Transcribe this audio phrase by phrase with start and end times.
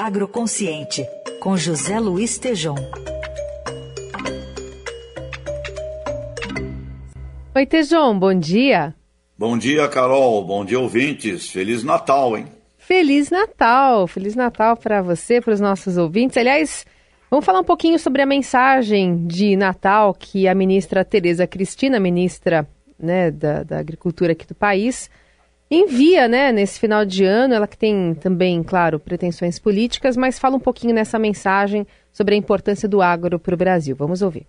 [0.00, 1.04] Agroconsciente,
[1.40, 2.76] com José Luiz Tejom.
[7.52, 8.94] Oi, Tejom, bom dia.
[9.36, 10.44] Bom dia, Carol.
[10.44, 11.50] Bom dia, ouvintes.
[11.50, 12.46] Feliz Natal, hein?
[12.76, 14.06] Feliz Natal.
[14.06, 16.36] Feliz Natal para você, para os nossos ouvintes.
[16.36, 16.86] Aliás,
[17.28, 22.68] vamos falar um pouquinho sobre a mensagem de Natal que a ministra Tereza Cristina, ministra
[22.96, 25.10] né, da, da Agricultura aqui do país,
[25.70, 30.56] envia, né, nesse final de ano, ela que tem também, claro, pretensões políticas, mas fala
[30.56, 33.94] um pouquinho nessa mensagem sobre a importância do agro para o Brasil.
[33.94, 34.46] Vamos ouvir.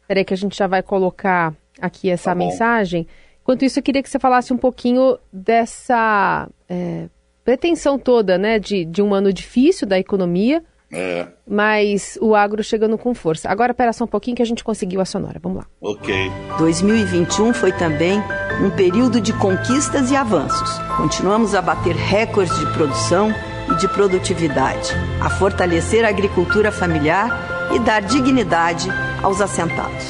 [0.00, 3.06] Espera aí que a gente já vai colocar aqui essa tá mensagem.
[3.42, 7.08] Enquanto isso, eu queria que você falasse um pouquinho dessa é,
[7.44, 11.26] pretensão toda, né, de, de um ano difícil da economia, é.
[11.46, 13.48] Mas o agro chegando com força.
[13.48, 15.38] Agora, espera só um pouquinho que a gente conseguiu a sonora.
[15.42, 15.66] Vamos lá.
[15.80, 16.30] Ok.
[16.58, 18.22] 2021 foi também
[18.62, 20.78] um período de conquistas e avanços.
[20.96, 23.32] Continuamos a bater recordes de produção
[23.70, 28.88] e de produtividade, a fortalecer a agricultura familiar e dar dignidade
[29.22, 30.06] aos assentados.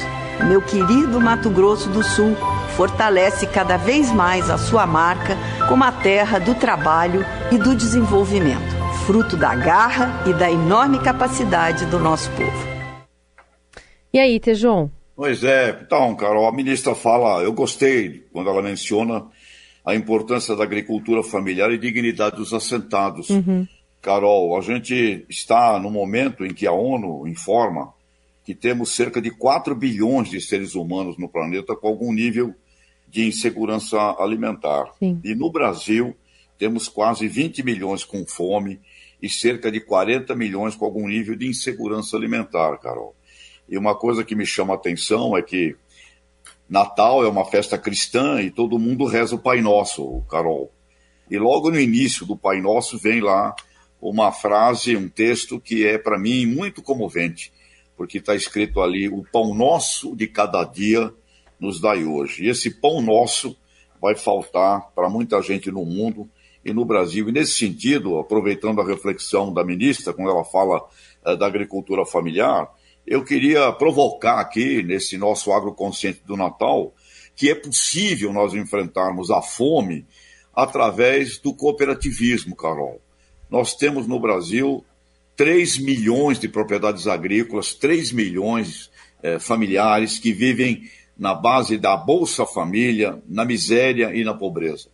[0.47, 2.37] Meu querido Mato Grosso do Sul
[2.77, 8.68] fortalece cada vez mais a sua marca como a terra do trabalho e do desenvolvimento
[9.09, 13.01] fruto da garra e da enorme capacidade do nosso povo.
[14.13, 14.87] E aí, Tejon?
[15.15, 19.25] Pois é, então, Carol, a ministra fala, eu gostei quando ela menciona
[19.83, 23.31] a importância da agricultura familiar e dignidade dos assentados.
[23.31, 23.67] Uhum.
[23.99, 27.91] Carol, a gente está no momento em que a ONU informa
[28.45, 32.53] que temos cerca de 4 bilhões de seres humanos no planeta com algum nível
[33.07, 34.85] de insegurança alimentar.
[34.99, 35.19] Sim.
[35.23, 36.15] E no Brasil,
[36.59, 38.81] temos quase 20 milhões com fome
[39.21, 43.15] e cerca de 40 milhões com algum nível de insegurança alimentar, Carol.
[43.67, 45.75] E uma coisa que me chama a atenção é que
[46.69, 50.71] Natal é uma festa cristã e todo mundo reza o Pai Nosso, Carol.
[51.31, 53.55] E logo no início do Pai Nosso vem lá
[54.01, 57.53] uma frase, um texto que é para mim muito comovente,
[57.95, 61.13] porque está escrito ali: o pão nosso de cada dia
[61.59, 62.45] nos dai hoje.
[62.45, 63.55] E esse pão nosso
[64.01, 66.29] vai faltar para muita gente no mundo
[66.63, 67.29] e no Brasil.
[67.29, 70.85] E nesse sentido, aproveitando a reflexão da ministra, quando ela fala
[71.25, 72.69] uh, da agricultura familiar,
[73.05, 76.93] eu queria provocar aqui, nesse nosso agroconsciente do Natal,
[77.35, 80.05] que é possível nós enfrentarmos a fome
[80.53, 83.01] através do cooperativismo, Carol.
[83.49, 84.83] Nós temos no Brasil
[85.35, 88.91] 3 milhões de propriedades agrícolas, 3 milhões
[89.23, 90.83] eh, familiares que vivem
[91.17, 94.89] na base da Bolsa Família, na miséria e na pobreza.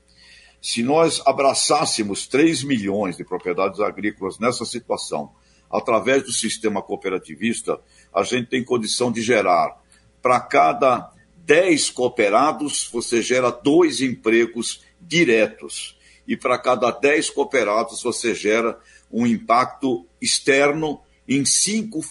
[0.65, 5.31] Se nós abraçássemos 3 milhões de propriedades agrícolas nessa situação,
[5.69, 7.79] através do sistema cooperativista,
[8.11, 9.79] a gente tem condição de gerar,
[10.23, 11.11] para cada
[11.45, 15.99] 10 cooperados, você gera dois empregos diretos.
[16.27, 18.79] E para cada 10 cooperados, você gera
[19.11, 22.01] um impacto externo em cinco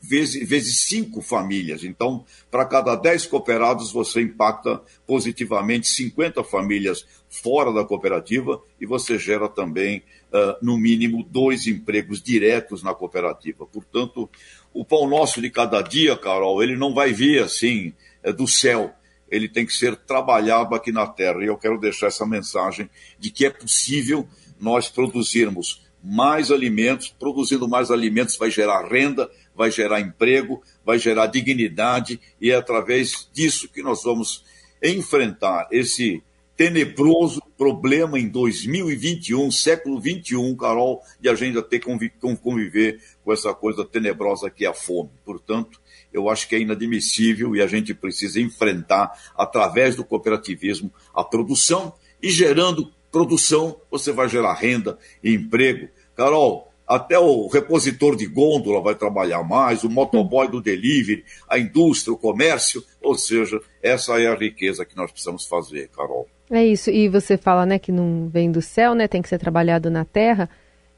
[0.00, 1.84] vezes, vezes cinco famílias.
[1.84, 9.18] Então, para cada 10 cooperados, você impacta positivamente 50 famílias fora da cooperativa e você
[9.18, 13.66] gera também, uh, no mínimo, dois empregos diretos na cooperativa.
[13.66, 14.28] Portanto,
[14.72, 17.92] o pão nosso de cada dia, Carol, ele não vai vir assim
[18.22, 18.92] é, do céu.
[19.30, 21.42] Ele tem que ser trabalhado aqui na terra.
[21.42, 22.88] E eu quero deixar essa mensagem
[23.18, 24.26] de que é possível
[24.58, 31.26] nós produzirmos mais alimentos, produzindo mais alimentos vai gerar renda, vai gerar emprego, vai gerar
[31.26, 34.44] dignidade e é através disso que nós vamos
[34.80, 36.22] enfrentar esse
[36.56, 43.52] tenebroso problema em 2021, século 21, Carol, de a gente ter que conviver com essa
[43.52, 45.10] coisa tenebrosa que é a fome.
[45.24, 45.80] Portanto,
[46.12, 51.92] eu acho que é inadmissível e a gente precisa enfrentar, através do cooperativismo, a produção
[52.22, 55.88] e gerando produção, você vai gerar renda e emprego.
[56.16, 62.14] Carol, até o repositor de gôndola vai trabalhar mais, o motoboy do delivery, a indústria,
[62.14, 66.26] o comércio, ou seja, essa é a riqueza que nós precisamos fazer, Carol.
[66.50, 69.38] É isso, e você fala né, que não vem do céu, né, tem que ser
[69.38, 70.48] trabalhado na terra,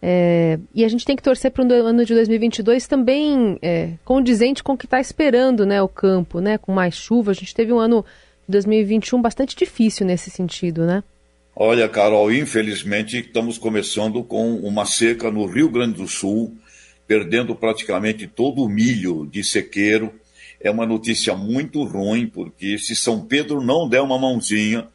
[0.02, 4.62] é, e a gente tem que torcer para o ano de 2022 também é, condizente
[4.62, 7.32] com o que está esperando né, o campo, né, com mais chuva.
[7.32, 8.04] A gente teve um ano
[8.48, 11.04] de 2021 bastante difícil nesse sentido, né?
[11.54, 16.56] Olha, Carol, infelizmente estamos começando com uma seca no Rio Grande do Sul,
[17.06, 20.12] perdendo praticamente todo o milho de sequeiro.
[20.60, 24.86] É uma notícia muito ruim, porque se São Pedro não der uma mãozinha,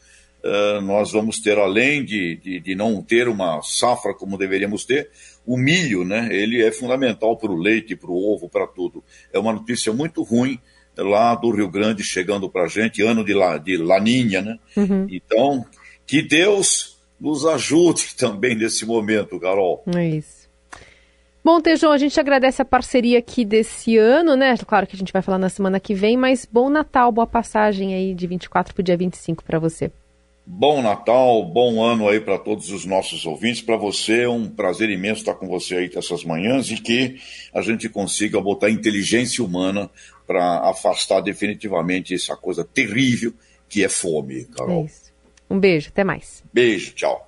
[0.44, 5.10] uh, nós vamos ter, além de, de, de, não ter uma safra como deveríamos ter,
[5.46, 6.30] o milho, né?
[6.32, 9.04] Ele é fundamental para o leite, para o ovo, para tudo.
[9.34, 10.60] É uma notícia muito ruim
[10.98, 14.58] lá do Rio Grande chegando para a gente, ano de, la, de laninha, né?
[14.78, 15.08] Uhum.
[15.10, 15.66] Então,
[16.06, 19.84] que Deus nos ajude também nesse momento, Carol.
[19.96, 20.46] É isso.
[21.44, 24.56] Bom, Tejão, a gente agradece a parceria aqui desse ano, né?
[24.58, 27.94] Claro que a gente vai falar na semana que vem, mas bom Natal, boa passagem
[27.94, 29.92] aí de 24 para o dia 25 para você.
[30.44, 33.62] Bom Natal, bom ano aí para todos os nossos ouvintes.
[33.62, 37.18] Para você é um prazer imenso estar com você aí essas manhãs e que
[37.54, 39.88] a gente consiga botar inteligência humana
[40.26, 43.34] para afastar definitivamente essa coisa terrível
[43.70, 44.86] que é fome, Carol.
[44.86, 45.15] É
[45.50, 46.44] um beijo, até mais.
[46.54, 47.25] Beijo, tchau.